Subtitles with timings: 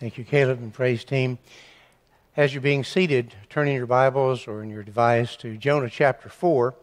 [0.00, 1.36] Thank you, Caleb and praise team.
[2.34, 6.74] As you're being seated, turning your Bibles or in your device to Jonah chapter 4,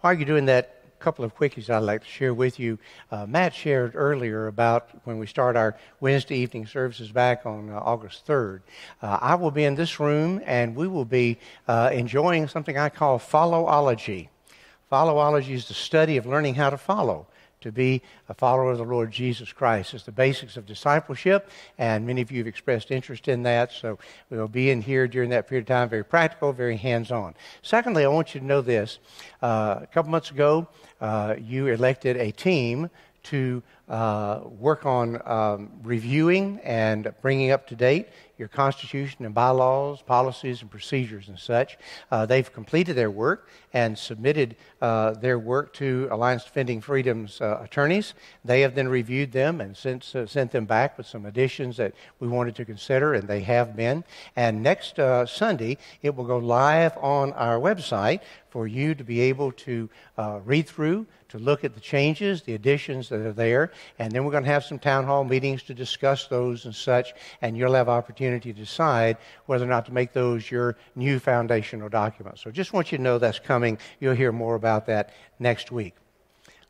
[0.00, 2.78] while you're doing that, a couple of quickies I'd like to share with you.
[3.10, 7.74] Uh, Matt shared earlier about when we start our Wednesday evening services back on uh,
[7.80, 8.62] August 3rd.
[9.02, 11.36] Uh, I will be in this room and we will be
[11.68, 14.28] uh, enjoying something I call followology.
[14.90, 17.26] Followology is the study of learning how to follow
[17.64, 19.94] to be a follower of the Lord Jesus Christ.
[19.94, 23.98] It's the basics of discipleship, and many of you have expressed interest in that, so
[24.30, 27.34] we'll be in here during that period of time, very practical, very hands on.
[27.62, 28.98] Secondly, I want you to know this.
[29.42, 30.68] Uh, a couple months ago,
[31.00, 32.90] uh, you elected a team
[33.24, 40.02] to uh, work on um, reviewing and bringing up to date your Constitution and bylaws,
[40.02, 41.78] policies, and procedures and such.
[42.10, 47.60] Uh, they've completed their work and submitted uh, their work to Alliance Defending Freedom's uh,
[47.62, 48.14] attorneys.
[48.44, 51.94] They have then reviewed them and sent, uh, sent them back with some additions that
[52.18, 54.02] we wanted to consider, and they have been.
[54.34, 59.20] And next uh, Sunday, it will go live on our website for you to be
[59.20, 59.90] able to
[60.44, 64.30] read through, to look at the changes, the additions that are there, and then we're
[64.30, 67.88] going to have some town hall meetings to discuss those and such, and you'll have
[67.88, 72.40] opportunity to decide whether or not to make those your new foundational documents.
[72.40, 73.78] So just want you to know that's coming.
[73.98, 75.94] You'll hear more about that next week.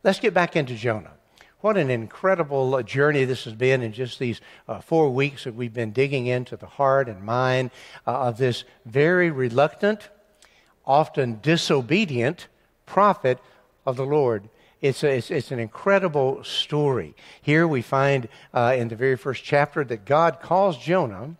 [0.02, 1.12] Let's get back into Jonah.
[1.60, 5.74] What an incredible journey this has been in just these uh, four weeks that we've
[5.74, 7.70] been digging into the heart and mind
[8.06, 10.08] uh, of this very reluctant,
[10.86, 12.48] often disobedient
[12.86, 13.38] prophet
[13.86, 14.48] of the Lord.
[14.80, 17.14] It's, a, it's, it's, an incredible story.
[17.40, 21.36] Here we find uh, in the very first chapter that God calls Jonah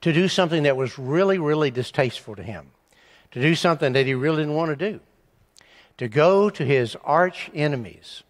[0.00, 2.70] to do something that was really, really distasteful to him,
[3.32, 5.00] to do something that he really didn't want to do,
[5.98, 8.22] to go to his arch enemies,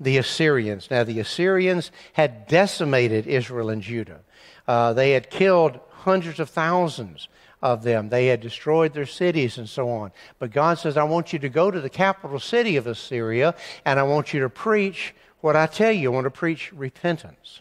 [0.00, 0.90] the Assyrians.
[0.90, 4.20] Now, the Assyrians had decimated Israel and Judah,
[4.66, 7.28] uh, they had killed hundreds of thousands
[7.62, 8.08] of them.
[8.08, 10.12] They had destroyed their cities and so on.
[10.38, 13.54] But God says, I want you to go to the capital city of Assyria
[13.84, 16.10] and I want you to preach what I tell you.
[16.10, 17.60] I want to preach repentance.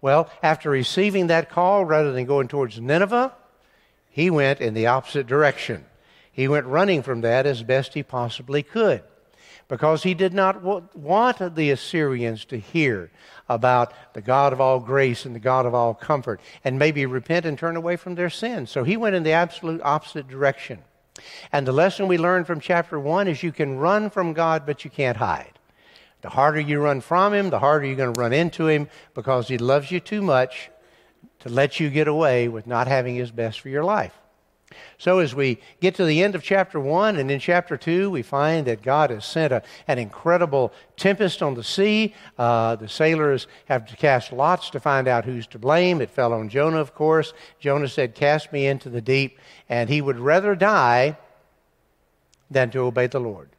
[0.00, 3.34] Well, after receiving that call, rather than going towards Nineveh,
[4.10, 5.84] he went in the opposite direction.
[6.30, 9.02] He went running from that as best he possibly could
[9.66, 10.62] because he did not
[10.96, 13.10] want the Assyrians to hear
[13.48, 17.46] about the God of all grace and the God of all comfort and maybe repent
[17.46, 18.70] and turn away from their sins.
[18.70, 20.80] So he went in the absolute opposite direction.
[21.52, 24.84] And the lesson we learned from chapter 1 is you can run from God, but
[24.84, 25.58] you can't hide.
[26.20, 29.48] The harder you run from Him, the harder you're going to run into Him because
[29.48, 30.70] He loves you too much
[31.40, 34.18] to let you get away with not having His best for your life.
[34.98, 38.22] So, as we get to the end of chapter 1 and in chapter 2, we
[38.22, 42.14] find that God has sent a, an incredible tempest on the sea.
[42.36, 46.00] Uh, the sailors have to cast lots to find out who's to blame.
[46.00, 47.32] It fell on Jonah, of course.
[47.60, 51.16] Jonah said, Cast me into the deep, and he would rather die
[52.50, 53.50] than to obey the Lord.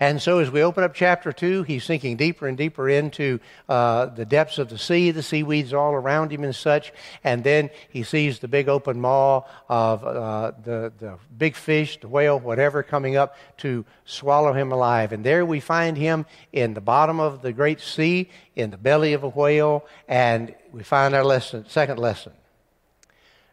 [0.00, 4.06] And so, as we open up chapter 2, he's sinking deeper and deeper into uh,
[4.06, 6.92] the depths of the sea, the seaweeds all around him and such.
[7.22, 12.08] And then he sees the big open maw of uh, the, the big fish, the
[12.08, 15.12] whale, whatever, coming up to swallow him alive.
[15.12, 19.12] And there we find him in the bottom of the great sea, in the belly
[19.12, 19.84] of a whale.
[20.06, 22.32] And we find our lesson, second lesson.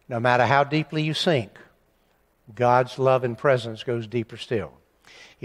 [0.07, 1.57] No matter how deeply you sink,
[2.53, 4.71] God's love and presence goes deeper still.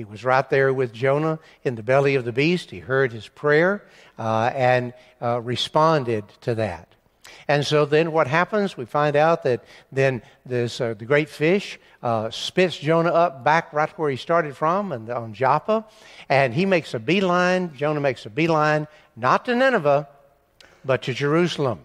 [0.01, 2.71] He was right there with Jonah in the belly of the beast.
[2.71, 3.85] He heard his prayer
[4.19, 6.89] uh, and uh, responded to that.
[7.49, 8.79] And so then what happens?
[8.79, 9.63] We find out that
[9.93, 14.57] then this, uh, the great fish uh, spits Jonah up back right where he started
[14.57, 15.85] from and on Joppa.
[16.31, 17.75] And he makes a beeline.
[17.77, 20.09] Jonah makes a beeline, not to Nineveh,
[20.83, 21.81] but to Jerusalem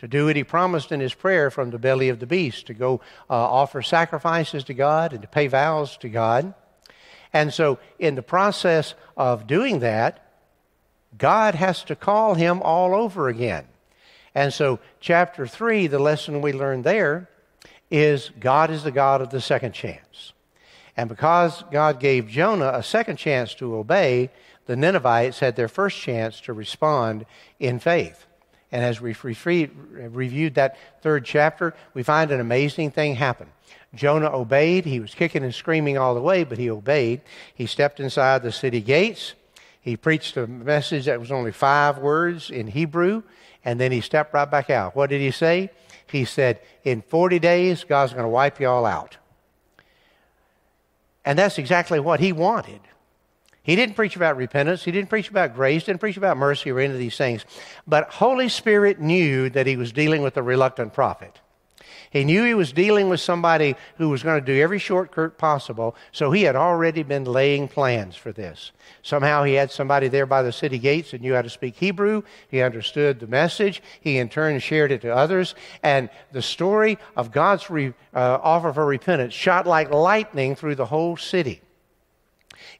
[0.00, 2.74] to do what he promised in his prayer from the belly of the beast to
[2.74, 3.00] go
[3.30, 6.54] uh, offer sacrifices to God and to pay vows to God.
[7.32, 10.32] And so, in the process of doing that,
[11.16, 13.64] God has to call him all over again.
[14.34, 17.28] And so, chapter 3, the lesson we learned there
[17.90, 20.32] is God is the God of the second chance.
[20.96, 24.30] And because God gave Jonah a second chance to obey,
[24.66, 27.26] the Ninevites had their first chance to respond
[27.58, 28.26] in faith.
[28.70, 33.48] And as we reviewed that third chapter, we find an amazing thing happen.
[33.94, 34.84] Jonah obeyed.
[34.84, 37.20] He was kicking and screaming all the way, but he obeyed.
[37.54, 39.34] He stepped inside the city gates.
[39.80, 43.22] He preached a message that was only five words in Hebrew,
[43.64, 44.94] and then he stepped right back out.
[44.94, 45.70] What did he say?
[46.06, 49.16] He said, In 40 days, God's going to wipe you all out.
[51.24, 52.80] And that's exactly what he wanted.
[53.62, 54.84] He didn't preach about repentance.
[54.84, 55.84] He didn't preach about grace.
[55.84, 57.44] Didn't preach about mercy or any of these things.
[57.86, 61.40] But Holy Spirit knew that he was dealing with a reluctant prophet.
[62.12, 65.96] He knew he was dealing with somebody who was going to do every shortcut possible,
[66.12, 68.72] so he had already been laying plans for this.
[69.02, 72.22] Somehow he had somebody there by the city gates that knew how to speak Hebrew.
[72.48, 73.82] He understood the message.
[74.02, 75.54] He in turn shared it to others.
[75.82, 80.86] And the story of God's re, uh, offer for repentance shot like lightning through the
[80.86, 81.62] whole city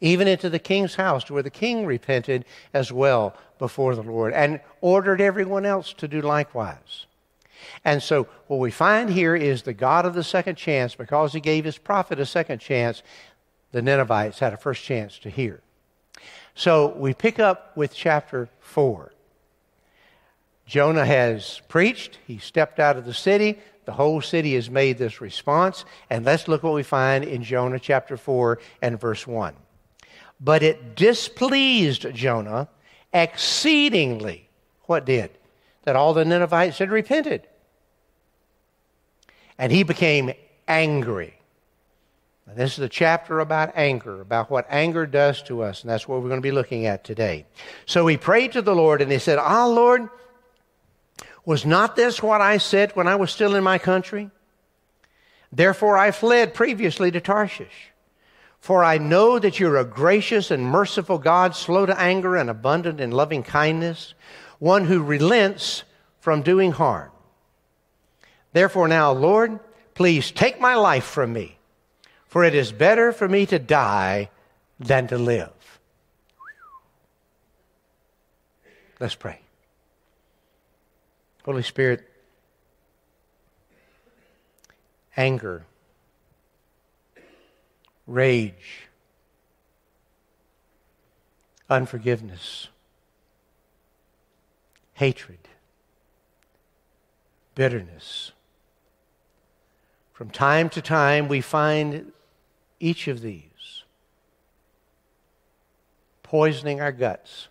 [0.01, 2.45] even into the king's house, where the king repented
[2.75, 7.07] as well before the Lord and ordered everyone else to do likewise.
[7.85, 11.41] And so, what we find here is the God of the second chance, because he
[11.41, 13.03] gave his prophet a second chance,
[13.73, 15.61] the Ninevites had a first chance to hear.
[16.55, 19.13] So, we pick up with chapter 4.
[20.67, 25.21] Jonah has preached, he stepped out of the city, the whole city has made this
[25.21, 29.55] response, and let's look what we find in Jonah chapter 4 and verse 1.
[30.41, 32.69] But it displeased Jonah
[33.13, 34.49] exceedingly.
[34.83, 35.31] What did?
[35.83, 37.47] That all the Ninevites had repented
[39.63, 40.33] and he became
[40.67, 41.39] angry.
[42.49, 46.09] Now, this is a chapter about anger, about what anger does to us, and that's
[46.09, 47.47] what we're going to be looking at today.
[47.87, 50.09] So he prayed to the Lord and he said, Ah, Lord,
[51.45, 54.33] was not this what I said when I was still in my country?
[55.53, 57.93] Therefore I fled previously to Tarshish.
[58.59, 63.01] For I know that you're a gracious and merciful God, slow to anger and abundant
[63.01, 64.15] in loving kindness,
[64.59, 65.85] one who relents
[66.19, 67.12] from doing harm.
[68.53, 69.59] Therefore, now, Lord,
[69.95, 71.59] please take my life from me,
[72.27, 74.31] for it is better for me to die
[74.79, 75.51] than to live.
[79.01, 79.41] Let's pray.
[81.45, 82.09] Holy Spirit,
[85.17, 85.65] anger,
[88.07, 88.87] rage,
[91.69, 92.69] unforgiveness,
[94.95, 95.49] hatred,
[97.55, 98.33] bitterness
[100.23, 102.13] from time to time, we find
[102.79, 103.83] each of these
[106.23, 107.49] poisoning our guts,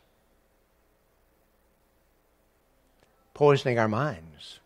[3.33, 4.61] poisoning our minds.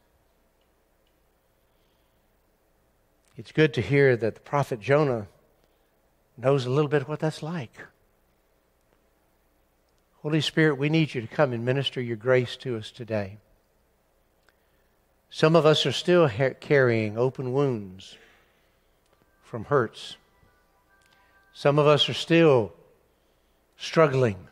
[3.38, 5.26] It's good to hear that the prophet Jonah
[6.38, 7.76] knows a little bit what that's like.
[10.18, 13.40] Holy Spirit, we need you to come and minister your grace to us today.
[15.36, 18.18] Some of us are still ha- carrying open wounds
[19.44, 20.16] from hurts.
[21.52, 22.72] Some of us are still
[23.76, 24.48] struggling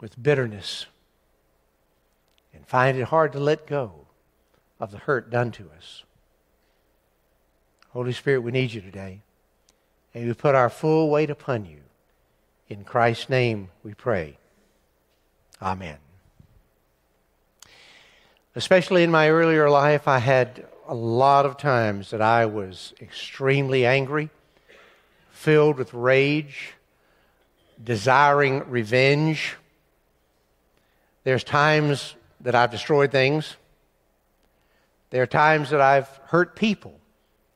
[0.00, 0.86] with bitterness
[2.54, 4.06] and find it hard to let go
[4.80, 6.04] of the hurt done to us.
[7.90, 9.20] Holy Spirit, we need you today.
[10.14, 11.80] And we put our full weight upon you.
[12.70, 14.38] In Christ's name we pray.
[15.60, 15.98] Amen.
[18.58, 23.86] Especially in my earlier life, I had a lot of times that I was extremely
[23.86, 24.30] angry,
[25.30, 26.72] filled with rage,
[27.84, 29.54] desiring revenge.
[31.22, 33.54] There's times that I've destroyed things.
[35.10, 36.98] There are times that I've hurt people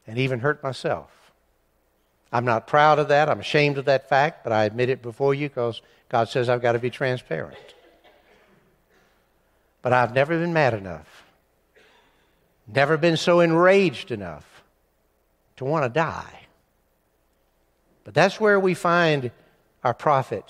[0.06, 1.10] and even hurt myself.
[2.32, 3.28] I'm not proud of that.
[3.28, 6.62] I'm ashamed of that fact, but I admit it before you because God says I've
[6.62, 7.74] got to be transparent.
[9.82, 11.24] But I've never been mad enough,
[12.66, 14.62] never been so enraged enough
[15.56, 16.46] to want to die.
[18.04, 19.32] But that's where we find
[19.84, 20.44] our prophet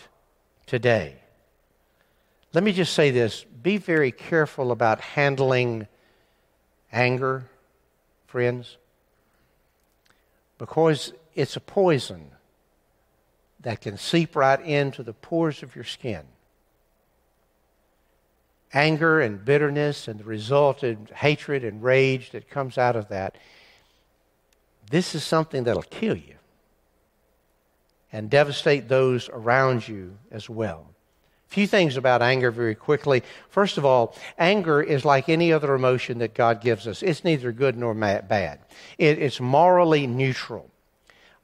[0.66, 1.16] today.
[2.52, 5.88] Let me just say this be very careful about handling
[6.92, 7.46] anger,
[8.26, 8.76] friends,
[10.58, 12.30] because it's a poison
[13.60, 16.22] that can seep right into the pores of your skin
[18.72, 23.36] anger and bitterness and the resultant hatred and rage that comes out of that,
[24.90, 26.34] this is something that'll kill you
[28.12, 30.86] and devastate those around you as well.
[31.50, 33.22] A few things about anger very quickly.
[33.48, 37.02] First of all, anger is like any other emotion that God gives us.
[37.02, 38.58] It's neither good nor bad.
[38.98, 40.68] It, it's morally neutral.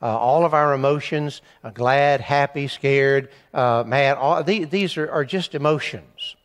[0.01, 5.25] Uh, all of our emotions, uh, glad, happy, scared, uh, mad, all, these are, are
[5.25, 6.37] just emotions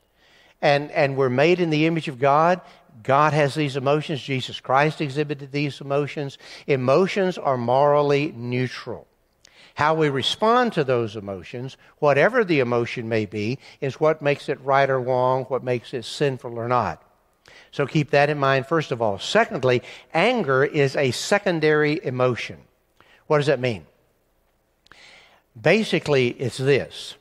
[0.63, 2.62] and, and we're made in the image of God.
[3.03, 4.24] God has these emotions.
[4.24, 6.38] Jesus Christ exhibited these emotions.
[6.67, 9.05] Emotions are morally neutral.
[9.75, 14.62] How we respond to those emotions, whatever the emotion may be, is what makes it
[14.62, 17.03] right or wrong, what makes it sinful or not.
[17.72, 19.20] So keep that in mind, first of all.
[19.20, 19.82] Secondly,
[20.13, 22.60] anger is a secondary emotion.
[23.27, 23.86] What does that mean?
[25.60, 27.15] Basically, it's this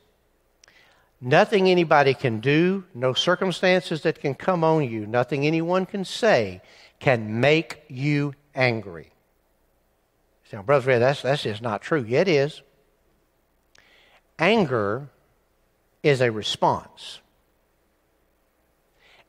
[1.23, 6.61] nothing anybody can do, no circumstances that can come on you, nothing anyone can say
[6.99, 9.11] can make you angry.
[10.53, 12.05] Now, Brother Fred, that's, that's just not true.
[12.07, 12.61] Yeah, it is.
[14.37, 15.09] Anger
[16.03, 17.19] is a response.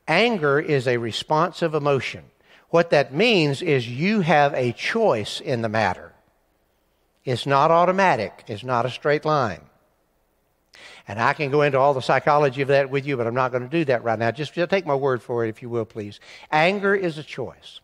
[0.06, 2.24] Anger is a responsive emotion.
[2.68, 6.12] What that means is you have a choice in the matter.
[7.24, 9.62] It's not automatic, it's not a straight line.
[11.06, 13.52] And I can go into all the psychology of that with you, but I'm not
[13.52, 14.30] going to do that right now.
[14.30, 16.18] Just, just take my word for it, if you will, please.
[16.50, 17.80] Anger is a choice.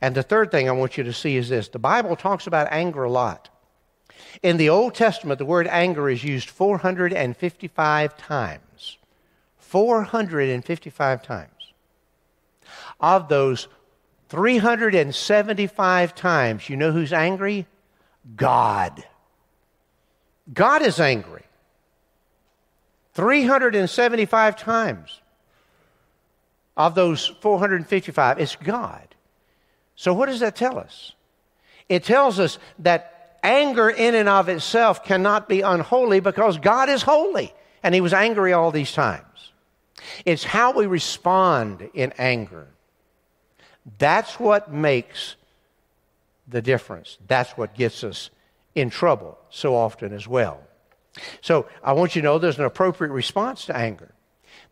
[0.00, 2.68] And the third thing I want you to see is this the Bible talks about
[2.70, 3.50] anger a lot.
[4.42, 8.98] In the Old Testament, the word anger is used 455 times.
[9.58, 11.50] 455 times.
[13.00, 13.68] Of those
[14.28, 17.66] 375 times, you know who's angry?
[18.36, 19.04] God.
[20.52, 21.33] God is angry.
[23.14, 25.20] 375 times
[26.76, 29.06] of those 455, it's God.
[29.96, 31.12] So, what does that tell us?
[31.88, 37.02] It tells us that anger in and of itself cannot be unholy because God is
[37.02, 37.52] holy
[37.82, 39.52] and He was angry all these times.
[40.24, 42.66] It's how we respond in anger.
[43.98, 45.36] That's what makes
[46.48, 47.18] the difference.
[47.28, 48.30] That's what gets us
[48.74, 50.60] in trouble so often as well.
[51.40, 54.14] So I want you to know there's an appropriate response to anger.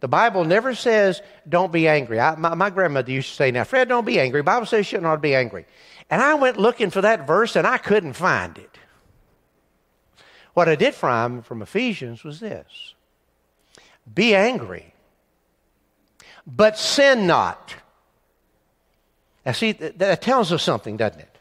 [0.00, 2.18] The Bible never says, don't be angry.
[2.18, 4.40] I, my, my, grandmother used to say, now, Fred, don't be angry.
[4.40, 5.64] The Bible says you shouldn't ought to be angry.
[6.10, 8.78] And I went looking for that verse and I couldn't find it.
[10.54, 12.94] What I did find from Ephesians was this
[14.12, 14.92] Be angry,
[16.46, 17.76] but sin not.
[19.46, 21.38] Now, see, that, that tells us something, doesn't it?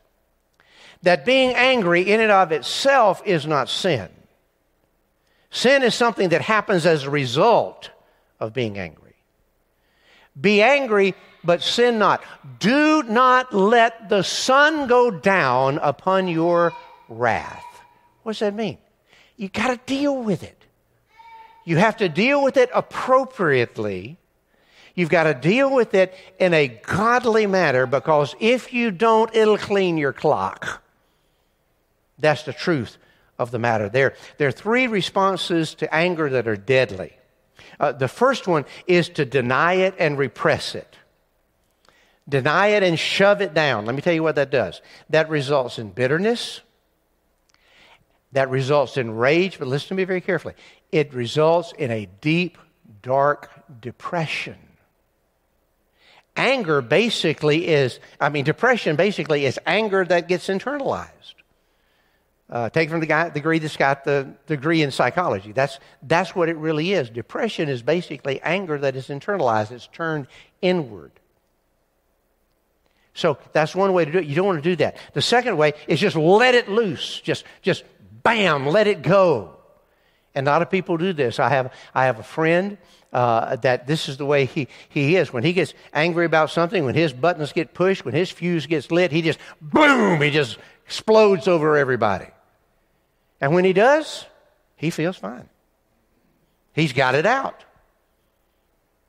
[1.03, 4.09] That being angry in and of itself is not sin.
[5.51, 7.91] Sin is something that happens as a result
[8.39, 9.15] of being angry.
[10.39, 12.23] Be angry, but sin not.
[12.59, 16.71] Do not let the sun go down upon your
[17.09, 17.65] wrath.
[18.23, 18.77] What does that mean?
[19.35, 20.57] You got to deal with it.
[21.65, 24.17] You have to deal with it appropriately.
[24.95, 29.57] You've got to deal with it in a godly manner because if you don't, it'll
[29.57, 30.81] clean your clock.
[32.17, 32.97] That's the truth
[33.41, 33.89] of the matter.
[33.89, 37.17] There, there are three responses to anger that are deadly.
[37.79, 40.95] Uh, the first one is to deny it and repress it.
[42.29, 43.85] Deny it and shove it down.
[43.87, 44.81] Let me tell you what that does.
[45.09, 46.61] That results in bitterness.
[48.33, 50.53] That results in rage, but listen to me very carefully.
[50.91, 52.59] It results in a deep,
[53.01, 53.49] dark
[53.81, 54.55] depression.
[56.37, 61.33] Anger basically is, I mean, depression basically is anger that gets internalized.
[62.51, 65.53] Uh, take from the guy the degree that's got the degree in psychology.
[65.53, 67.09] That's, that's what it really is.
[67.09, 70.27] Depression is basically anger that is internalized, it's turned
[70.61, 71.11] inward.
[73.13, 74.25] So that's one way to do it.
[74.25, 74.97] You don't want to do that.
[75.13, 77.21] The second way is just let it loose.
[77.21, 77.83] Just, just
[78.23, 79.57] bam, let it go.
[80.33, 81.39] And a lot of people do this.
[81.39, 82.77] I have, I have a friend
[83.11, 85.33] uh, that this is the way he, he is.
[85.33, 88.91] When he gets angry about something, when his buttons get pushed, when his fuse gets
[88.91, 92.27] lit, he just, boom, he just explodes over everybody.
[93.41, 94.25] And when he does,
[94.75, 95.49] he feels fine.
[96.73, 97.65] He's got it out.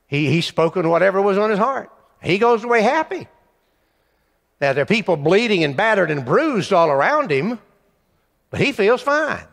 [0.07, 1.89] He, he's spoken whatever was on his heart.
[2.21, 3.27] He goes away happy.
[4.59, 7.59] Now, there are people bleeding and battered and bruised all around him,
[8.49, 9.45] but he feels fine.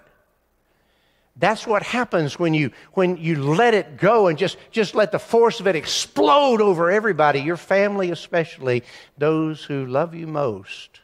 [1.36, 5.18] That's what happens when you, when you let it go and just, just let the
[5.18, 8.82] force of it explode over everybody, your family especially,
[9.16, 11.00] those who love you most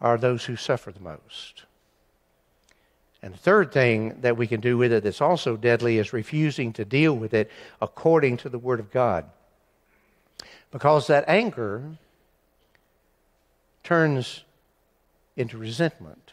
[0.00, 1.64] are those who suffer the most.
[3.22, 6.72] And the third thing that we can do with it that's also deadly is refusing
[6.74, 9.24] to deal with it according to the Word of God.
[10.70, 11.82] Because that anger
[13.82, 14.44] turns
[15.36, 16.32] into resentment,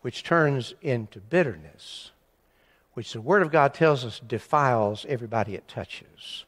[0.00, 2.12] which turns into bitterness,
[2.94, 6.44] which the Word of God tells us defiles everybody it touches.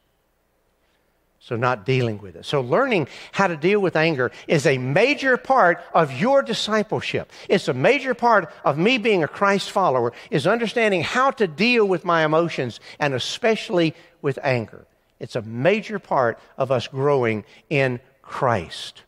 [1.47, 2.47] So, not dealing with it.
[2.47, 7.31] So, learning how to deal with anger is a major part of your discipleship.
[7.51, 11.85] It's a major part of me being a Christ follower, is understanding how to deal
[11.85, 14.87] with my emotions and especially with anger.
[15.21, 19.03] It's a major part of us growing in Christ.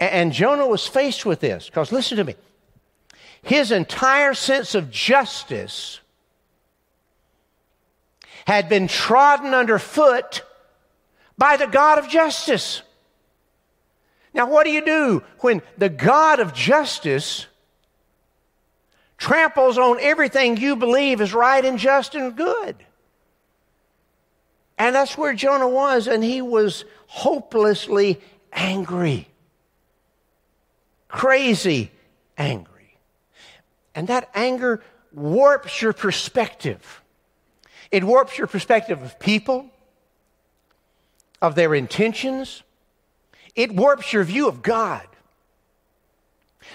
[0.00, 2.36] And Jonah was faced with this, because listen to me.
[3.42, 6.00] His entire sense of justice
[8.46, 10.44] had been trodden underfoot
[11.38, 12.82] by the God of justice.
[14.34, 17.46] Now, what do you do when the God of justice
[19.18, 22.76] tramples on everything you believe is right and just and good.
[24.78, 28.20] And that's where Jonah was, and he was hopelessly
[28.52, 29.28] angry.
[31.08, 31.90] Crazy
[32.38, 32.96] angry.
[33.94, 37.02] And that anger warps your perspective.
[37.90, 39.68] It warps your perspective of people,
[41.40, 42.62] of their intentions.
[43.54, 45.06] It warps your view of God.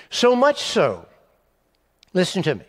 [0.09, 1.05] So much so,
[2.13, 2.65] listen to me,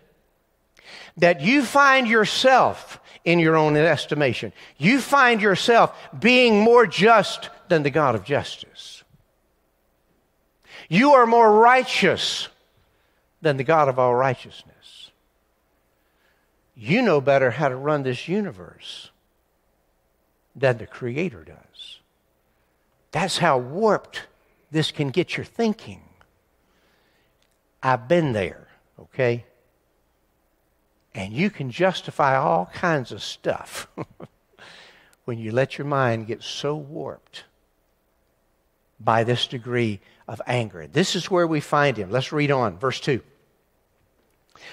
[1.17, 4.53] that you find yourself in your own estimation.
[4.77, 9.03] You find yourself being more just than the God of justice.
[10.89, 12.49] You are more righteous
[13.41, 15.11] than the God of all righteousness.
[16.77, 19.11] You know better how to run this universe
[20.57, 21.64] than the Creator does.
[23.15, 24.23] That's how warped
[24.73, 26.01] this can get your thinking.
[27.81, 28.67] I've been there,
[28.99, 29.45] okay?
[31.15, 33.87] And you can justify all kinds of stuff
[35.27, 37.45] when you let your mind get so warped
[38.99, 40.89] by this degree of anger.
[40.89, 42.11] This is where we find him.
[42.11, 43.21] Let's read on, verse 2.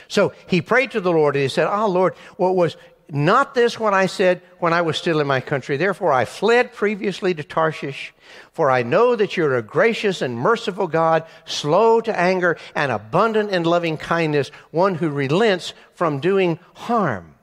[0.08, 2.76] So he prayed to the Lord and he said, Oh Lord, what was
[3.14, 5.76] not this what I said when I was still in my country?
[5.76, 8.14] Therefore I fled previously to Tarshish,
[8.54, 13.52] for I know that you're a gracious and merciful God, slow to anger and abundant
[13.52, 17.36] in loving kindness, one who relents from doing harm.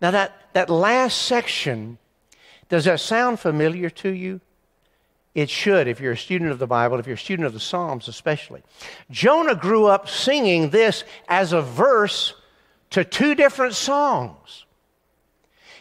[0.00, 1.98] Now that, that last section,
[2.68, 4.40] does that sound familiar to you?
[5.34, 7.60] It should if you're a student of the Bible, if you're a student of the
[7.60, 8.62] Psalms especially.
[9.10, 12.34] Jonah grew up singing this as a verse
[12.90, 14.64] to two different songs.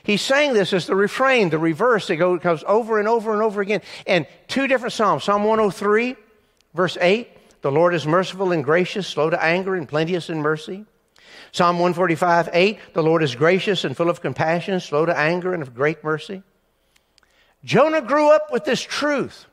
[0.08, 2.10] He's saying this as the refrain, the reverse.
[2.10, 3.82] It goes over and over and over again.
[4.08, 5.26] And two different Psalms.
[5.26, 6.16] Psalm 103,
[6.74, 7.28] verse 8
[7.62, 10.86] The Lord is merciful and gracious, slow to anger, and plenteous in mercy.
[11.52, 15.62] Psalm 145, 8 The Lord is gracious and full of compassion, slow to anger, and
[15.62, 16.42] of great mercy.
[17.66, 19.46] Jonah grew up with this truth.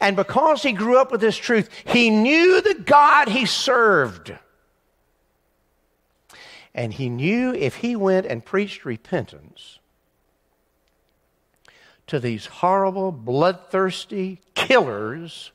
[0.00, 4.36] And because he grew up with this truth, he knew the God he served.
[6.74, 9.78] And he knew if he went and preached repentance
[12.06, 15.52] to these horrible, bloodthirsty killers,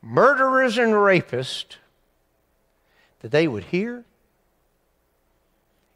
[0.00, 1.76] murderers, and rapists,
[3.20, 4.04] that they would hear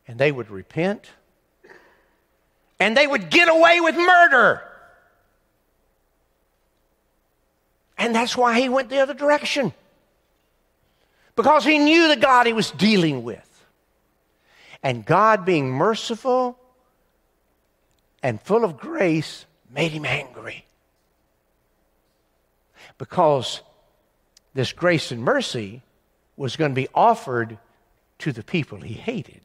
[0.06, 1.10] and they would repent
[2.78, 4.62] and they would get away with murder.
[7.98, 9.74] And that's why he went the other direction.
[11.36, 13.49] Because he knew the God he was dealing with.
[14.82, 16.58] And God, being merciful
[18.22, 20.64] and full of grace, made him angry.
[22.98, 23.60] Because
[24.54, 25.82] this grace and mercy
[26.36, 27.58] was going to be offered
[28.18, 29.42] to the people he hated.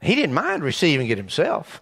[0.00, 1.80] He didn't mind receiving it himself.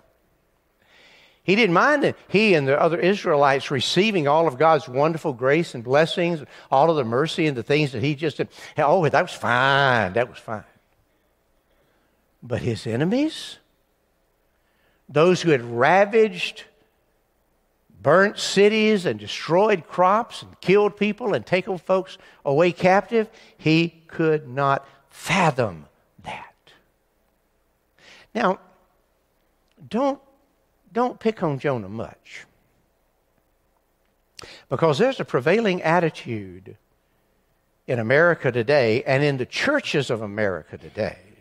[1.45, 5.75] He didn't mind that he and the other Israelites receiving all of God's wonderful grace
[5.75, 8.49] and blessings, all of the mercy and the things that he just did.
[8.79, 10.13] Oh, that was fine.
[10.13, 10.65] That was fine.
[12.43, 13.59] But his enemies,
[15.09, 16.65] those who had ravaged,
[18.03, 24.49] burnt cities and destroyed crops and killed people and taken folks away captive, he could
[24.49, 25.87] not fathom
[26.25, 26.55] that.
[28.35, 28.59] Now,
[29.89, 30.21] don't,
[30.93, 32.45] don't pick on Jonah much.
[34.69, 36.77] Because there's a prevailing attitude
[37.87, 41.32] in America today and in the churches of America today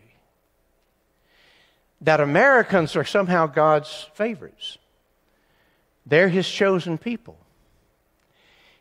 [2.01, 4.77] that Americans are somehow God's favorites.
[6.05, 7.37] They're His chosen people.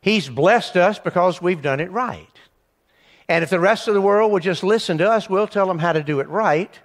[0.01, 2.27] He's blessed us because we've done it right.
[3.29, 5.79] And if the rest of the world will just listen to us, we'll tell them
[5.79, 6.77] how to do it right,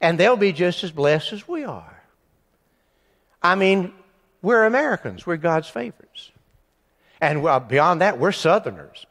[0.00, 2.02] and they'll be just as blessed as we are.
[3.42, 3.92] I mean,
[4.42, 6.32] we're Americans, we're God's favorites.
[7.20, 9.06] And beyond that, we're Southerners.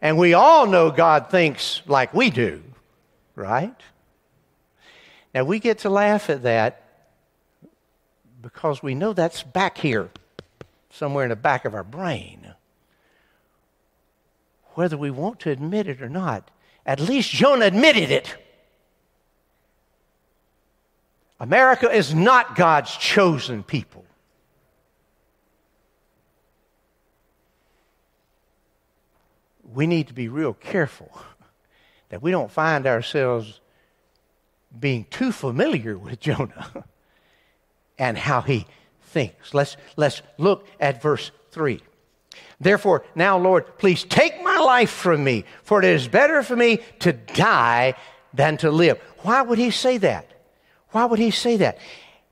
[0.00, 2.62] And we all know God thinks like we do,
[3.34, 3.74] right?
[5.34, 6.82] Now, we get to laugh at that
[8.42, 10.10] because we know that's back here,
[10.90, 12.54] somewhere in the back of our brain.
[14.74, 16.50] Whether we want to admit it or not,
[16.86, 18.34] at least Jonah admitted it.
[21.38, 24.04] America is not God's chosen people.
[29.72, 31.10] We need to be real careful
[32.08, 33.59] that we don't find ourselves
[34.78, 36.84] being too familiar with Jonah
[37.98, 38.66] and how he
[39.02, 39.54] thinks.
[39.54, 41.80] Let's, let's look at verse 3.
[42.60, 46.80] Therefore, now, Lord, please take my life from me, for it is better for me
[47.00, 47.94] to die
[48.34, 49.00] than to live.
[49.20, 50.30] Why would he say that?
[50.90, 51.78] Why would he say that?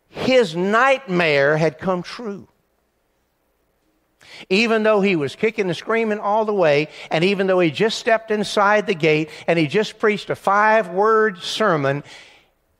[0.09, 2.49] His nightmare had come true.
[4.51, 7.99] Even though he was kicking and screaming all the way, and even though he just
[7.99, 12.05] stepped inside the gate and he just preached a five word sermon,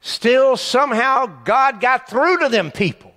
[0.01, 3.13] still somehow God got through to them people.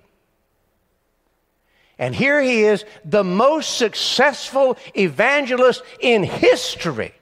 [1.98, 7.14] And here he is, the most successful evangelist in history.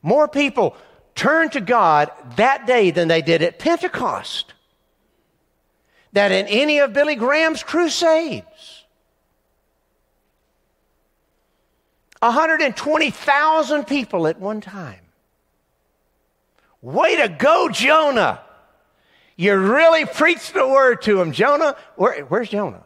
[0.00, 0.76] More people
[1.16, 4.54] turned to God that day than they did at Pentecost,
[6.12, 8.84] than in any of Billy Graham's crusades.
[12.20, 15.07] 120,000 people at one time.
[16.80, 18.40] Way to go, Jonah!
[19.36, 21.32] You really preached the word to him.
[21.32, 22.84] Jonah, where, where's Jonah?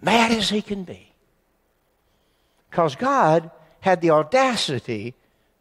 [0.00, 1.12] Mad as he can be.
[2.70, 5.14] Because God had the audacity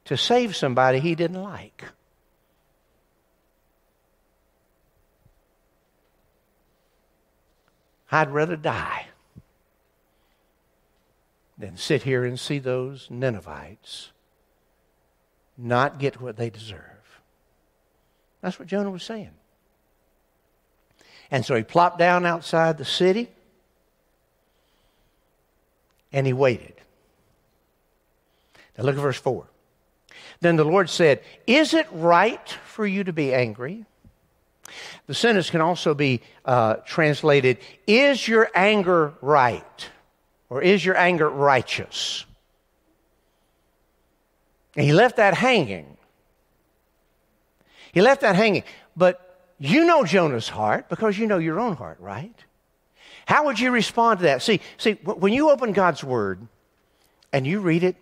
[0.05, 1.83] to save somebody he didn't like.
[8.11, 9.07] I'd rather die
[11.57, 14.11] than sit here and see those Ninevites
[15.59, 16.81] not get what they deserve.
[18.41, 19.31] That's what Jonah was saying.
[21.31, 23.29] And so he plopped down outside the city
[26.11, 26.73] and he waited.
[28.77, 29.45] Now look at verse 4.
[30.41, 33.85] Then the Lord said, Is it right for you to be angry?
[35.07, 39.89] The sentence can also be uh, translated, Is your anger right?
[40.49, 42.25] Or is your anger righteous?
[44.79, 45.97] And he left that hanging.
[47.91, 48.63] He left that hanging.
[48.95, 52.33] But you know Jonah's heart because you know your own heart, right?
[53.25, 54.41] How would you respond to that?
[54.41, 56.47] See, see, when you open God's Word
[57.33, 57.97] and you read it,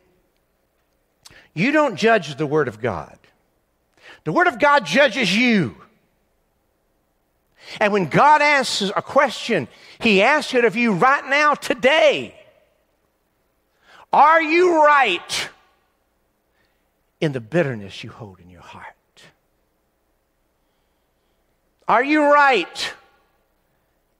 [1.55, 3.17] you don't judge the Word of God.
[4.23, 5.77] The Word of God judges you.
[7.79, 12.39] And when God asks a question, He asks it of you right now, today.
[14.13, 15.49] Are you right
[17.19, 18.93] in the bitterness you hold in your heart?
[21.87, 22.93] Are you right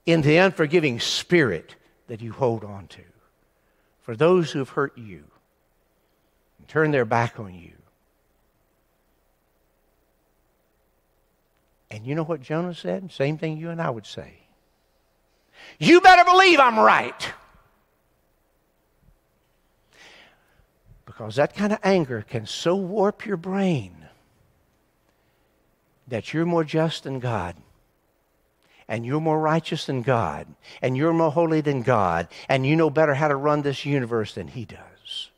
[0.06, 1.74] in the unforgiving spirit
[2.06, 3.02] that you hold on to
[4.00, 5.24] for those who have hurt you
[6.58, 7.72] and turned their back on you?
[11.90, 13.12] And you know what Jonah said?
[13.12, 14.34] Same thing you and I would say.
[15.78, 17.32] You better believe I'm right.
[21.18, 24.06] Because that kind of anger can so warp your brain
[26.06, 27.56] that you're more just than God,
[28.86, 30.46] and you're more righteous than God,
[30.80, 34.34] and you're more holy than God, and you know better how to run this universe
[34.34, 35.30] than He does.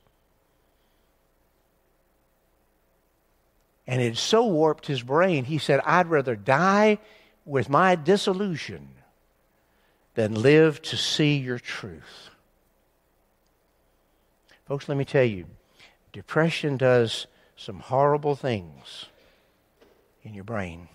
[3.86, 6.98] And it so warped his brain, he said, I'd rather die
[7.44, 8.90] with my disillusion
[10.14, 12.30] than live to see your truth.
[14.66, 15.46] Folks, let me tell you,
[16.12, 19.06] depression does some horrible things
[20.22, 20.88] in your brain.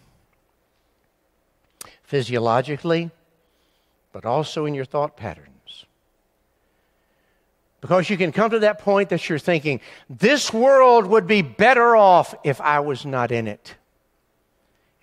[2.03, 3.11] Physiologically,
[4.11, 5.85] but also in your thought patterns.
[7.81, 11.95] Because you can come to that point that you're thinking, this world would be better
[11.95, 13.75] off if I was not in it.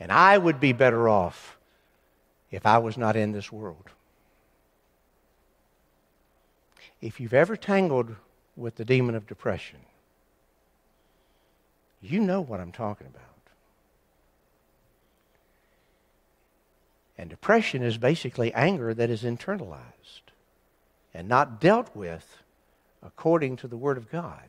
[0.01, 1.57] And I would be better off
[2.51, 3.88] if I was not in this world.
[7.01, 8.16] If you've ever tangled
[8.57, 9.79] with the demon of depression,
[12.02, 13.22] you know what I'm talking about.
[17.16, 20.32] And depression is basically anger that is internalized
[21.14, 22.38] and not dealt with
[23.02, 24.48] according to the Word of God.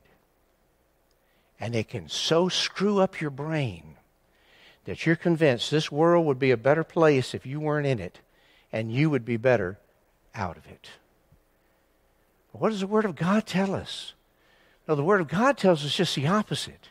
[1.60, 3.96] And it can so screw up your brain
[4.86, 8.20] that you're convinced this world would be a better place if you weren't in it
[8.72, 9.78] and you would be better
[10.34, 10.90] out of it.
[12.52, 14.14] But what does the Word of God tell us?
[14.88, 16.90] No, the Word of God tells us just the opposite.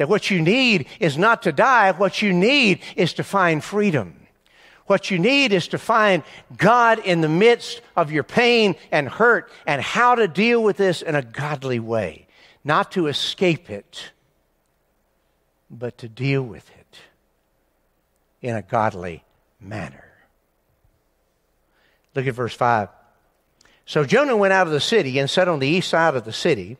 [0.00, 4.16] That what you need is not to die, what you need is to find freedom.
[4.86, 6.22] What you need is to find
[6.56, 11.02] God in the midst of your pain and hurt and how to deal with this
[11.02, 12.26] in a godly way.
[12.64, 14.12] Not to escape it,
[15.70, 16.98] but to deal with it
[18.40, 19.22] in a godly
[19.60, 20.08] manner.
[22.14, 22.88] Look at verse 5.
[23.90, 26.32] So Jonah went out of the city and sat on the east side of the
[26.32, 26.76] city,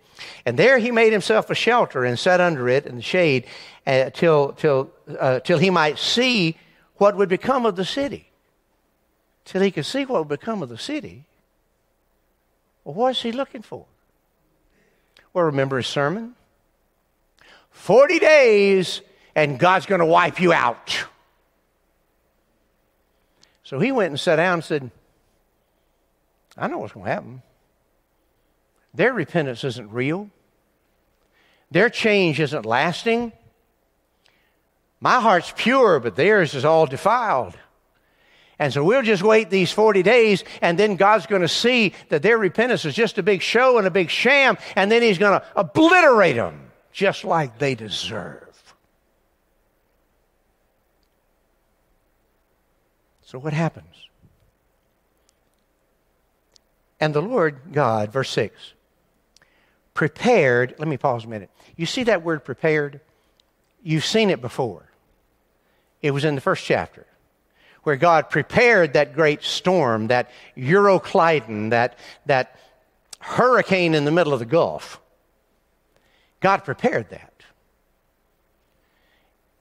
[0.47, 3.47] and there he made himself a shelter and sat under it in the shade
[3.85, 6.57] uh, till, till, uh, till he might see
[6.99, 8.31] what would become of the city.
[9.45, 11.25] till he could see what would become of the city.
[12.85, 13.87] Well, what is he looking for?
[15.33, 16.37] Well, remember his sermon?
[17.73, 19.01] 40 days
[19.35, 21.07] and God's going to wipe you out.
[23.65, 24.93] So he went and sat down and said,
[26.61, 27.43] I know what's going to happen.
[28.93, 30.31] Their repentance isn't real,
[31.71, 33.33] their change isn't lasting.
[35.03, 37.57] My heart's pure, but theirs is all defiled.
[38.59, 42.23] And so we'll just wait these 40 days, and then God's going to see that
[42.23, 45.41] their repentance is just a big show and a big sham, and then He's going
[45.41, 48.75] to obliterate them just like they deserve.
[53.23, 54.10] So what happens?
[57.01, 58.55] And the Lord God, verse 6,
[59.95, 61.51] prepared, let me pause a minute.
[61.77, 63.01] You see that word prepared?
[63.83, 64.85] You've seen it before.
[66.03, 67.07] It was in the first chapter
[67.83, 72.57] where God prepared that great storm, that Euroclydon, that, that
[73.21, 75.01] hurricane in the middle of the Gulf.
[76.41, 77.33] God prepared that.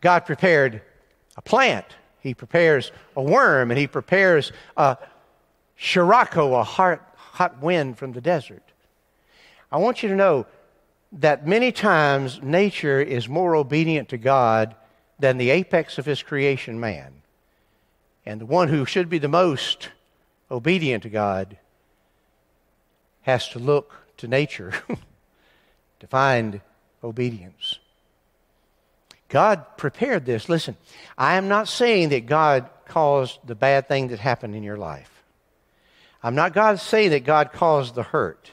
[0.02, 0.82] God prepared
[1.38, 1.86] a plant.
[2.22, 4.98] He prepares a worm, and He prepares a
[5.78, 7.02] Sirocco, a hot,
[7.40, 8.62] hot wind from the desert.
[9.72, 10.46] I want you to know
[11.14, 14.76] that many times nature is more obedient to God
[15.20, 17.22] than the apex of His creation, man.
[18.26, 19.88] And the one who should be the most
[20.52, 21.58] obedient to God
[23.22, 24.74] has to look to nature
[26.02, 26.60] to find
[27.02, 27.80] obedience.
[29.30, 30.50] God prepared this.
[30.50, 30.76] Listen,
[31.18, 35.19] I am not saying that God caused the bad thing that happened in your life.
[36.22, 38.52] I'm not God saying that God caused the hurt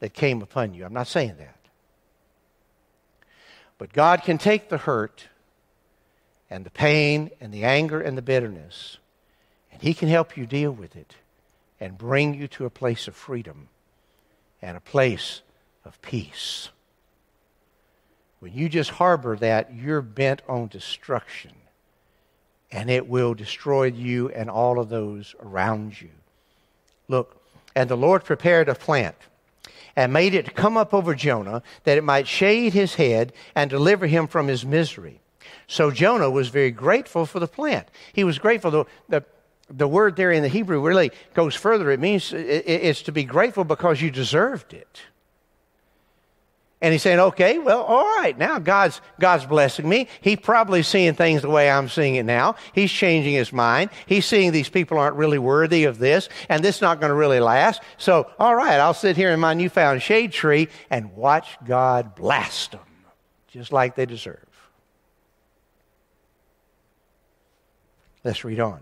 [0.00, 0.84] that came upon you.
[0.84, 1.56] I'm not saying that.
[3.78, 5.28] But God can take the hurt
[6.50, 8.98] and the pain and the anger and the bitterness
[9.76, 11.16] and He can help you deal with it
[11.78, 13.68] and bring you to a place of freedom
[14.62, 15.42] and a place
[15.84, 16.70] of peace.
[18.40, 21.52] When you just harbor that, you're bent on destruction,
[22.72, 26.08] and it will destroy you and all of those around you.
[27.08, 27.40] Look,
[27.74, 29.16] and the Lord prepared a plant
[29.94, 34.06] and made it come up over Jonah that it might shade his head and deliver
[34.06, 35.20] him from his misery.
[35.66, 37.88] So Jonah was very grateful for the plant.
[38.12, 38.70] He was grateful.
[38.70, 39.24] The, the,
[39.68, 41.90] the word there in the Hebrew really goes further.
[41.90, 45.02] It means it's to be grateful because you deserved it.
[46.82, 50.08] And he's saying, okay, well, all right, now God's, God's blessing me.
[50.20, 52.56] He's probably seeing things the way I'm seeing it now.
[52.74, 53.88] He's changing his mind.
[54.04, 57.16] He's seeing these people aren't really worthy of this, and this is not going to
[57.16, 57.80] really last.
[57.96, 62.72] So, all right, I'll sit here in my newfound shade tree and watch God blast
[62.72, 62.80] them,
[63.48, 64.44] just like they deserve.
[68.22, 68.80] Let's read on.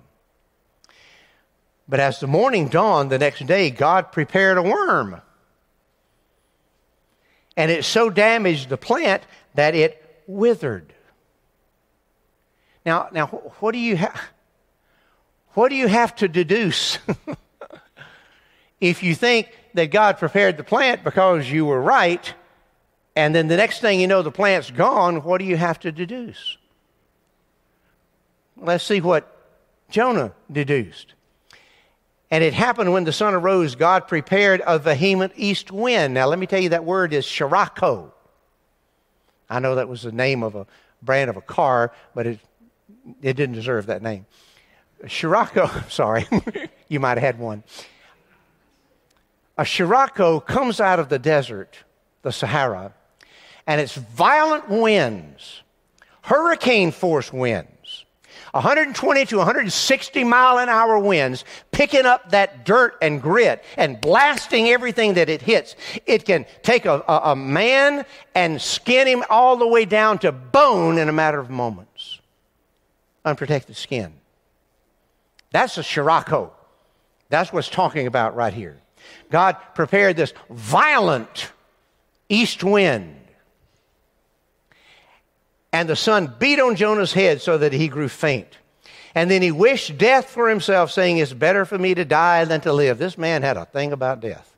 [1.89, 5.21] But as the morning dawned the next day, God prepared a worm.
[7.57, 9.23] And it so damaged the plant
[9.55, 10.93] that it withered.
[12.85, 14.21] Now, now what do you have?
[15.55, 16.99] What do you have to deduce
[18.81, 22.35] if you think that God prepared the plant because you were right,
[23.15, 25.23] and then the next thing you know the plant's gone?
[25.23, 26.59] What do you have to deduce?
[28.57, 29.31] Let's see what
[29.91, 31.15] Jonah deduced.
[32.31, 36.15] And it happened when the sun arose, God prepared a vehement east wind.
[36.15, 38.13] Now, let me tell you, that word is Sirocco.
[39.49, 40.67] I know that was the name of a
[41.03, 42.41] brand of a car, but it,
[43.23, 44.27] it didn't deserve that name.
[45.07, 46.27] Sirocco, sorry,
[46.89, 47.63] you might have had one.
[49.57, 51.77] A Sirocco comes out of the desert,
[52.23, 52.95] the Sahara,
[53.67, 55.63] and it's violent winds,
[56.23, 57.74] hurricane force winds
[58.55, 64.69] 120 to 160 mile an hour winds, picking up that dirt and grit and blasting
[64.69, 65.75] everything that it hits.
[66.07, 70.31] It can take a, a, a man and skin him all the way down to
[70.31, 72.21] bone in a matter of moments.
[73.25, 74.13] Unprotected skin.
[75.51, 76.53] That's a Sirocco.
[77.31, 78.77] That's what's talking about right here.
[79.31, 81.51] God prepared this violent
[82.29, 83.17] east wind
[85.75, 88.59] and the sun beat on Jonah's head so that he grew faint.
[89.13, 92.61] And then he wished death for himself, saying, It's better for me to die than
[92.61, 92.97] to live.
[92.97, 94.55] This man had a thing about death.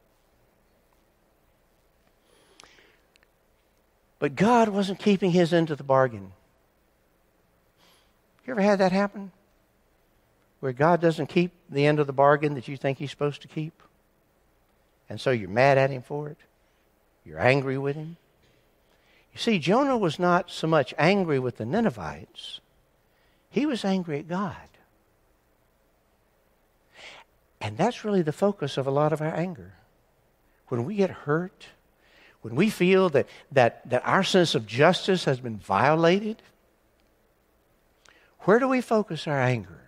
[4.19, 6.33] But God wasn't keeping his end of the bargain.
[8.47, 9.33] You ever had that happen?
[10.61, 13.49] Where God doesn't keep the end of the bargain that you think he's supposed to
[13.49, 13.83] keep?
[15.09, 16.39] And so you're mad at him for it?
[17.25, 18.19] You're angry with him?
[19.37, 22.61] You see, Jonah was not so much angry with the Ninevites,
[23.51, 24.57] he was angry at God.
[27.61, 29.75] And that's really the focus of a lot of our anger.
[30.69, 31.67] When we get hurt,
[32.41, 36.41] when we feel that, that, that our sense of justice has been violated,
[38.41, 39.83] where do we focus our anger?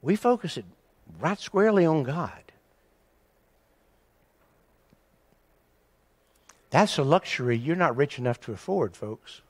[0.00, 0.64] We focus it
[1.20, 2.42] right squarely on God.
[6.72, 9.42] That's a luxury you're not rich enough to afford, folks.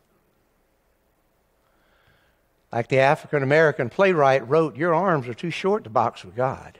[2.72, 6.78] Like the African American playwright wrote, Your arms are too short to box with God.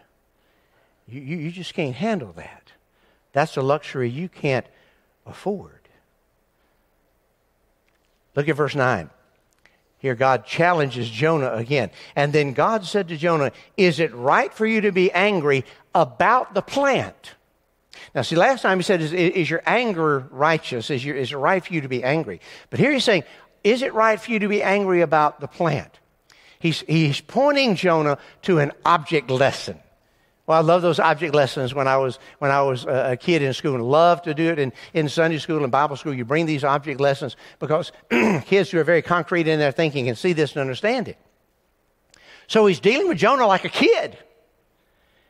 [1.07, 2.72] You, you, you just can't handle that.
[3.33, 4.66] That's a luxury you can't
[5.26, 5.78] afford.
[8.35, 9.11] Look at verse 9.
[9.98, 11.92] Here, God challenges Jonah again.
[12.16, 16.52] And then God said to Jonah, Is it right for you to be angry about
[16.55, 17.35] the plant?
[18.14, 20.90] Now, see, last time he said, Is, is your anger righteous?
[20.90, 22.40] Is, your, is it right for you to be angry?
[22.70, 23.24] But here he's saying,
[23.64, 25.98] Is it right for you to be angry about the plant?
[26.59, 29.78] He's, he's pointing Jonah to an object lesson.
[30.46, 33.52] Well, I love those object lessons when I was, when I was a kid in
[33.52, 36.12] school and loved to do it in, in Sunday school and Bible school.
[36.12, 40.16] You bring these object lessons because kids who are very concrete in their thinking can
[40.16, 41.16] see this and understand it.
[42.48, 44.18] So he's dealing with Jonah like a kid.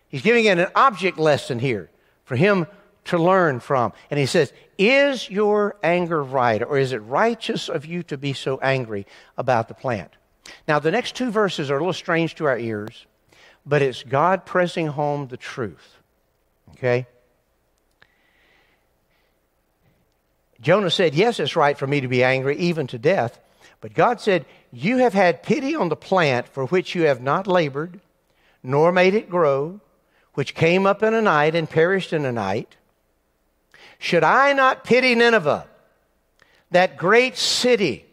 [0.08, 1.90] He's giving it an object lesson here
[2.24, 2.66] for him
[3.04, 3.92] to learn from.
[4.10, 8.32] And he says, Is your anger right, or is it righteous of you to be
[8.32, 9.06] so angry
[9.36, 10.12] about the plant?
[10.66, 13.06] Now, the next two verses are a little strange to our ears,
[13.64, 15.96] but it's God pressing home the truth.
[16.70, 17.06] Okay?
[20.60, 23.38] Jonah said, Yes, it's right for me to be angry, even to death.
[23.80, 27.46] But God said, You have had pity on the plant for which you have not
[27.46, 28.00] labored,
[28.62, 29.80] nor made it grow,
[30.34, 32.76] which came up in a night and perished in a night.
[33.98, 35.66] Should I not pity Nineveh,
[36.70, 38.06] that great city?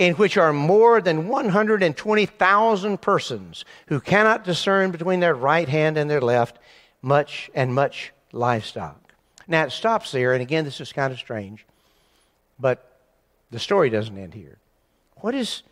[0.00, 6.08] in which are more than 120,000 persons who cannot discern between their right hand and
[6.08, 6.58] their left,
[7.02, 9.12] much and much livestock.
[9.46, 11.66] Now it stops there, and again, this is kind of strange,
[12.58, 12.98] but
[13.50, 14.56] the story doesn't end here.
[15.16, 15.62] What is,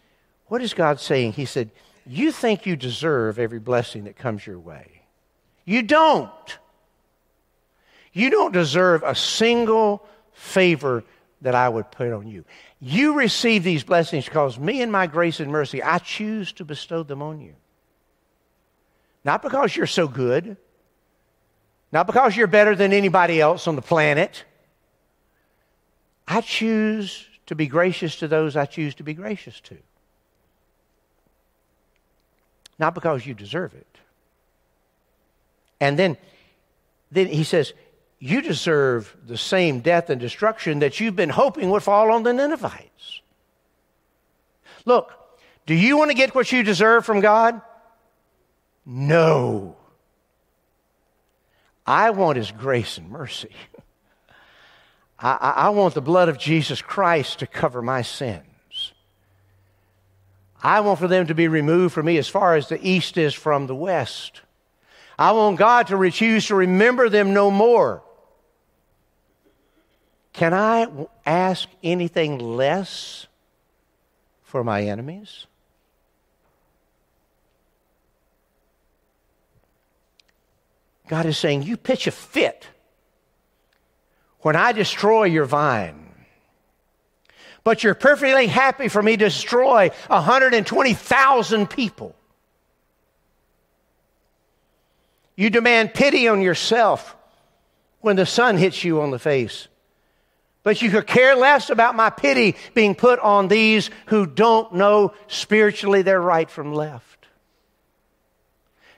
[0.49, 1.33] what is God saying?
[1.33, 1.71] He said,
[2.07, 4.98] You think you deserve every blessing that comes your way.
[5.69, 6.59] You don't.
[8.15, 10.03] You don't deserve a single
[10.33, 11.05] favor
[11.43, 12.47] that I would put on you.
[12.81, 17.03] You receive these blessings because me and my grace and mercy, I choose to bestow
[17.03, 17.55] them on you.
[19.25, 20.57] Not because you're so good,
[21.93, 24.47] not because you're better than anybody else on the planet.
[26.27, 29.77] I choose to be gracious to those I choose to be gracious to.
[32.79, 33.88] Not because you deserve it.
[35.81, 36.17] And then,
[37.11, 37.73] then he says,
[38.19, 42.33] you deserve the same death and destruction that you've been hoping would fall on the
[42.33, 43.21] Ninevites.
[44.85, 45.13] Look,
[45.67, 47.61] do you want to get what you deserve from God?
[48.85, 49.77] No.
[51.87, 53.55] I want His grace and mercy.
[55.19, 58.93] I, I, want the blood of Jesus Christ to cover my sins.
[60.63, 63.35] I want for them to be removed from me as far as the east is
[63.35, 64.43] from the west.
[65.19, 68.03] I want God to refuse to remember them no more.
[70.33, 70.87] Can I
[71.27, 73.27] ask anything less
[74.45, 75.47] for my enemies?
[81.09, 82.69] God is saying, You pitch a fit
[84.41, 86.05] when I destroy your vine.
[87.65, 92.15] But you're perfectly happy for me to destroy 120,000 people.
[95.39, 97.17] You demand pity on yourself
[98.01, 99.69] when the sun hits you on the face.
[100.65, 105.15] But you could care less about my pity being put on these who don't know
[105.29, 107.29] spiritually their right from left.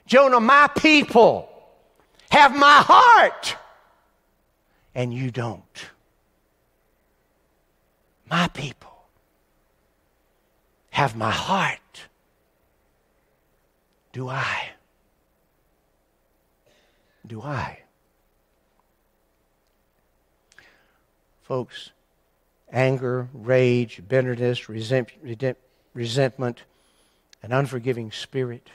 [0.07, 1.47] Jonah, my people
[2.31, 3.55] have my heart,
[4.95, 5.85] and you don't.
[8.27, 9.05] My people
[10.89, 12.07] have my heart.
[14.11, 14.69] Do I?
[17.31, 17.79] Do I?
[21.43, 21.91] Folks,
[22.69, 25.07] anger, rage, bitterness, resent,
[25.93, 26.63] resentment,
[27.41, 28.69] an unforgiving spirit.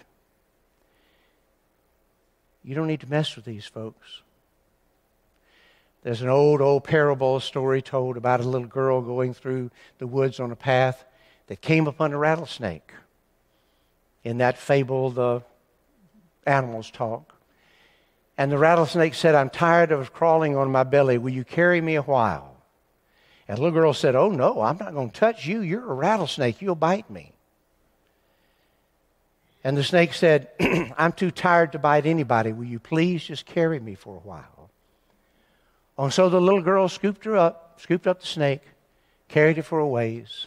[2.64, 4.22] You don't need to mess with these folks.
[6.02, 10.40] There's an old, old parable story told about a little girl going through the woods
[10.40, 11.04] on a path
[11.48, 12.94] that came upon a rattlesnake.
[14.24, 15.42] In that fable, the
[16.46, 17.35] animals talk.
[18.38, 21.18] And the rattlesnake said, I'm tired of crawling on my belly.
[21.18, 22.56] Will you carry me a while?
[23.48, 25.60] And the little girl said, Oh, no, I'm not going to touch you.
[25.60, 26.60] You're a rattlesnake.
[26.60, 27.32] You'll bite me.
[29.64, 30.48] And the snake said,
[30.96, 32.52] I'm too tired to bite anybody.
[32.52, 34.70] Will you please just carry me for a while?
[35.98, 38.62] And so the little girl scooped her up, scooped up the snake,
[39.28, 40.46] carried it for a ways.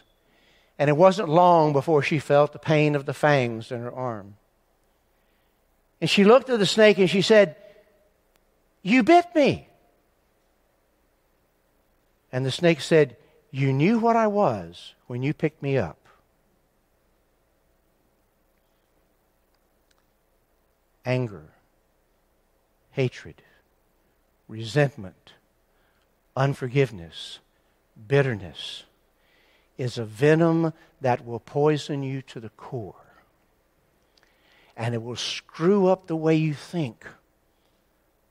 [0.78, 4.36] And it wasn't long before she felt the pain of the fangs in her arm.
[6.00, 7.56] And she looked at the snake and she said,
[8.82, 9.68] You bit me.
[12.32, 13.16] And the snake said,
[13.50, 15.98] You knew what I was when you picked me up.
[21.04, 21.50] Anger,
[22.92, 23.42] hatred,
[24.48, 25.32] resentment,
[26.36, 27.40] unforgiveness,
[28.06, 28.84] bitterness
[29.76, 32.94] is a venom that will poison you to the core.
[34.76, 37.06] And it will screw up the way you think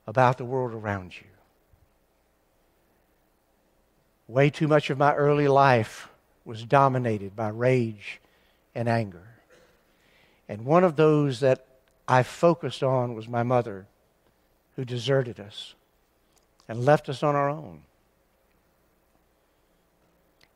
[0.06, 1.26] about the world around you.
[4.28, 6.08] Way too much of my early life
[6.44, 8.20] was dominated by rage
[8.74, 9.28] and anger.
[10.48, 11.66] And one of those that
[12.08, 13.86] I focused on was my mother,
[14.76, 15.74] who deserted us
[16.68, 17.82] and left us on our own.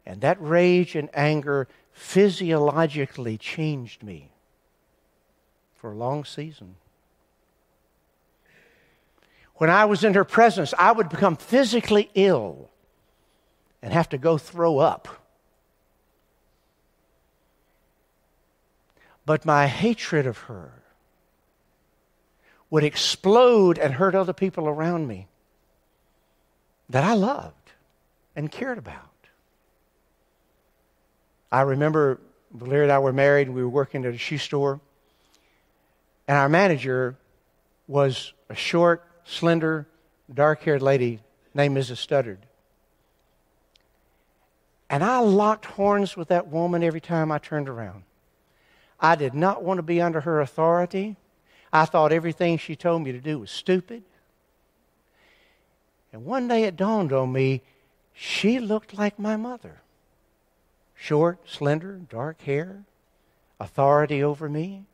[0.06, 4.30] And that rage and anger physiologically changed me
[5.76, 6.76] for a long season.
[9.56, 12.70] When I was in her presence, I would become physically ill
[13.82, 15.08] and have to go throw up.
[19.26, 20.82] But my hatred of her
[22.70, 25.28] would explode and hurt other people around me
[26.90, 27.72] that I loved
[28.34, 29.00] and cared about.
[31.52, 32.20] I remember
[32.52, 34.80] Valeria and I were married we were working at a shoe store,
[36.26, 37.16] and our manager
[37.86, 39.86] was a short, slender,
[40.32, 41.20] dark haired lady
[41.54, 41.96] named Mrs.
[41.96, 42.38] Studdard.
[44.90, 48.04] And I locked horns with that woman every time I turned around.
[49.00, 51.16] I did not want to be under her authority.
[51.72, 54.04] I thought everything she told me to do was stupid.
[56.12, 57.62] And one day it dawned on me
[58.12, 59.80] she looked like my mother
[60.94, 62.84] short, slender, dark hair,
[63.60, 64.84] authority over me.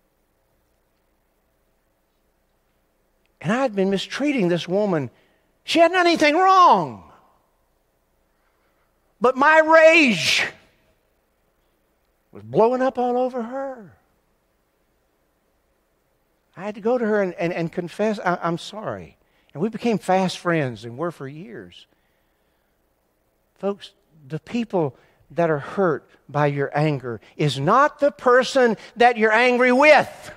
[3.40, 5.10] And I had been mistreating this woman.
[5.64, 7.04] She hadn't done anything wrong.
[9.20, 10.44] But my rage
[12.32, 13.96] was blowing up all over her.
[16.56, 19.16] I had to go to her and, and, and confess, I, I'm sorry.
[19.54, 21.86] And we became fast friends and were for years.
[23.56, 23.92] Folks,
[24.28, 24.96] the people
[25.32, 30.32] that are hurt by your anger is not the person that you're angry with.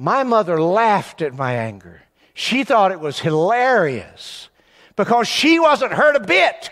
[0.00, 2.02] My mother laughed at my anger.
[2.32, 4.48] She thought it was hilarious
[4.94, 6.70] because she wasn't hurt a bit.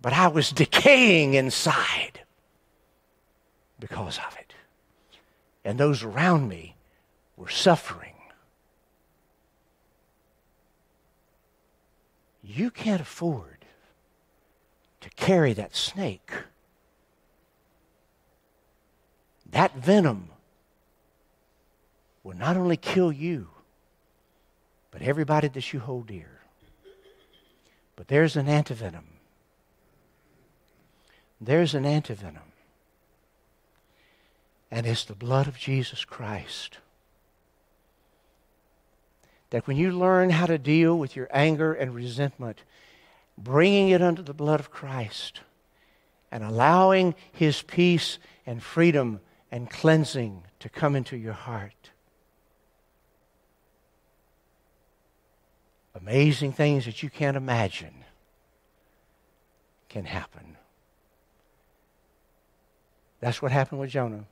[0.00, 2.22] But I was decaying inside
[3.78, 4.54] because of it.
[5.66, 6.74] And those around me
[7.36, 8.14] were suffering.
[12.42, 13.66] You can't afford
[15.02, 16.32] to carry that snake.
[19.56, 20.28] That venom
[22.22, 23.48] will not only kill you,
[24.90, 26.42] but everybody that you hold dear.
[27.96, 29.06] But there's an antivenom.
[31.40, 32.52] There's an antivenom.
[34.70, 36.76] And it's the blood of Jesus Christ.
[39.48, 42.62] That when you learn how to deal with your anger and resentment,
[43.38, 45.40] bringing it under the blood of Christ
[46.30, 49.20] and allowing His peace and freedom
[49.50, 51.90] and cleansing to come into your heart,
[55.94, 58.04] amazing things that you can't imagine
[59.88, 60.56] can happen.
[63.20, 64.24] That's what happened with Jonah.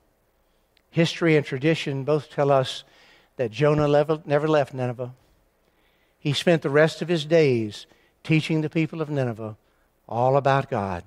[0.91, 2.85] History and tradition both tell us
[3.37, 3.89] that Jonah
[4.27, 5.15] never left Nineveh.
[6.19, 7.87] He spent the rest of his days
[8.23, 9.57] teaching the people of Nineveh
[10.09, 11.05] all about God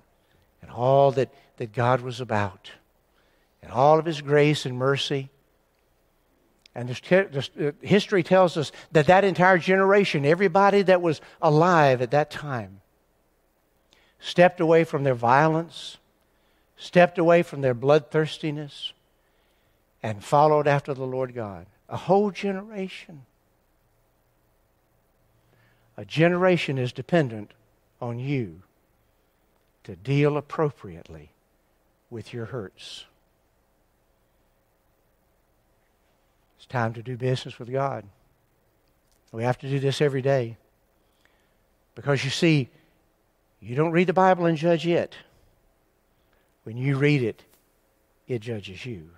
[0.62, 2.72] and all that, that God was about
[3.62, 5.30] and all of his grace and mercy
[6.78, 12.30] and uh, history tells us that that entire generation, everybody that was alive at that
[12.30, 12.82] time,
[14.20, 15.98] stepped away from their violence,
[16.78, 18.94] stepped away from their bloodthirstiness,
[20.04, 21.66] and followed after the Lord God.
[21.90, 23.24] A whole generation.
[25.98, 27.56] A generation is dependent
[28.00, 28.62] on you
[29.84, 31.32] to deal appropriately
[32.12, 33.06] with your hurts.
[36.66, 38.04] Time to do business with God.
[39.32, 40.58] We have to do this every day.
[41.96, 42.70] Because you see,
[43.60, 45.16] You don't read the Bible and judge it.
[46.64, 47.44] When you read it,
[48.28, 49.10] it judges you.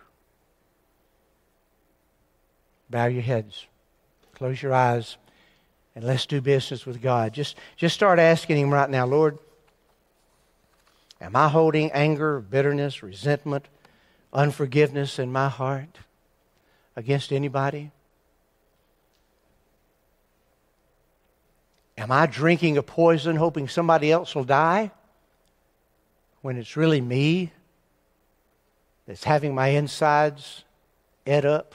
[2.90, 3.66] Bow your heads,
[4.34, 5.18] close your eyes,
[5.96, 7.34] and let's do business with God.
[7.34, 9.38] Just, just start asking Him right now, Lord,
[11.20, 13.68] am I holding anger, bitterness, resentment,
[14.32, 16.00] unforgiveness in my heart
[17.00, 17.92] against anybody?
[21.98, 24.92] Am I drinking a poison hoping somebody else will die
[26.42, 27.54] when it's really me
[29.08, 30.66] that's having my insides
[31.26, 31.74] ed up?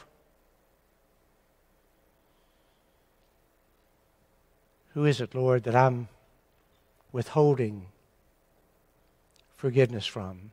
[4.93, 6.09] Who is it, Lord, that I'm
[7.13, 7.87] withholding
[9.57, 10.51] forgiveness from?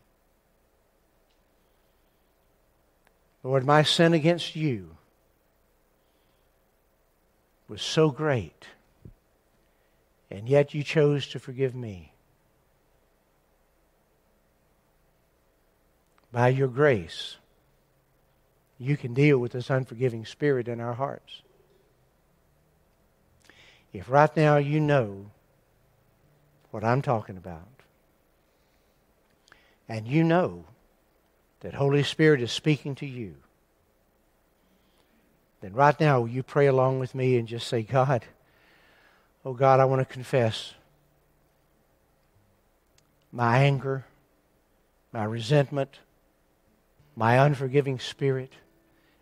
[3.44, 4.98] Lord, my sin against you
[7.68, 8.68] was so great,
[10.30, 12.14] and yet you chose to forgive me.
[16.32, 17.38] By your grace,
[18.78, 21.42] you can deal with this unforgiving spirit in our hearts.
[23.92, 25.32] If right now you know
[26.70, 27.68] what I'm talking about,
[29.90, 30.66] and you know
[31.62, 33.36] that Holy Spirit is speaking to you,
[35.62, 38.26] then right now you pray along with me and just say, God,
[39.46, 40.74] oh God, I want to confess
[43.32, 44.06] my anger,
[45.14, 46.00] my resentment,
[47.16, 48.52] my unforgiving spirit.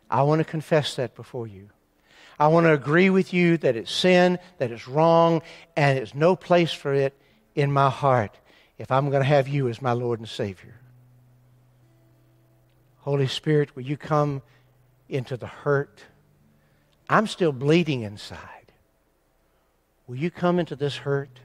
[0.10, 1.70] I want to confess that before you.
[2.40, 5.42] I want to agree with you that it's sin, that it's wrong,
[5.76, 7.14] and there's no place for it
[7.54, 8.38] in my heart
[8.78, 10.80] if I'm going to have you as my Lord and Savior.
[13.10, 14.44] Holy Spirit, will you come
[15.10, 16.04] into the hurt?
[17.10, 18.72] I'm still bleeding inside.
[20.06, 21.40] Will you come into this hurt?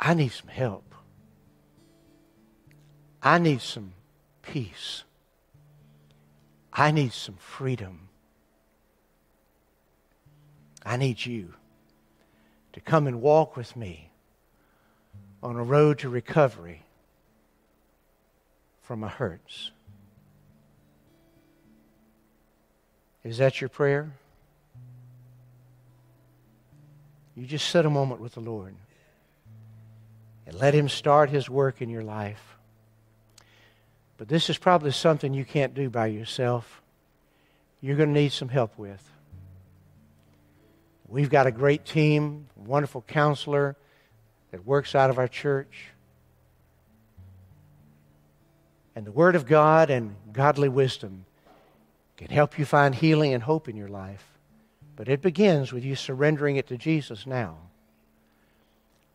[0.00, 0.94] I need some help.
[3.22, 3.92] I need some
[4.40, 5.04] peace.
[6.72, 8.08] I need some freedom.
[10.86, 11.52] I need you
[12.72, 14.10] to come and walk with me
[15.42, 16.83] on a road to recovery
[18.84, 19.72] from my hurts.
[23.24, 24.12] Is that your prayer?
[27.34, 28.74] You just sit a moment with the Lord
[30.46, 32.56] and let Him start His work in your life.
[34.18, 36.82] But this is probably something you can't do by yourself.
[37.80, 39.02] You're going to need some help with.
[41.08, 43.76] We've got a great team, wonderful counselor
[44.50, 45.93] that works out of our church.
[48.94, 51.26] And the Word of God and godly wisdom
[52.16, 54.24] can help you find healing and hope in your life.
[54.96, 57.56] But it begins with you surrendering it to Jesus now.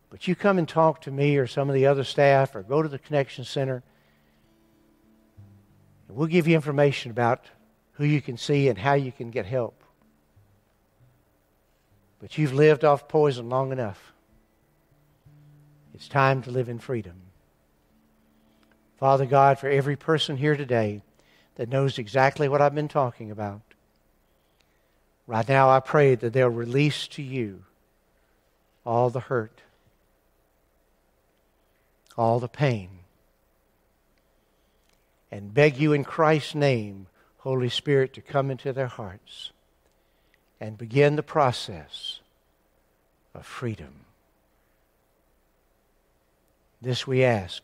[0.09, 2.81] But you come and talk to me or some of the other staff or go
[2.81, 3.83] to the Connection Center
[6.09, 7.45] and We'll give you information about
[7.93, 9.83] who you can see and how you can get help.
[12.19, 14.11] But you've lived off poison long enough.
[15.93, 17.13] It's time to live in freedom.
[18.99, 21.01] Father God, for every person here today
[21.55, 23.61] that knows exactly what I've been talking about,
[25.25, 27.63] right now I pray that they'll release to you
[28.85, 29.61] all the hurt,
[32.17, 32.89] all the pain,
[35.31, 39.51] and beg you in Christ's name, Holy Spirit, to come into their hearts
[40.59, 42.19] and begin the process
[43.33, 44.01] of freedom.
[46.81, 47.63] This we ask